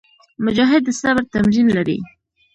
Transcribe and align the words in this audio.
مجاهد 0.45 0.81
د 0.85 0.89
صبر 1.01 1.23
تمرین 1.33 1.67
لري. 1.77 1.97